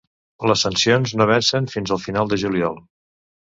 [0.51, 2.83] Les sancions no vencen fins a final de juliol.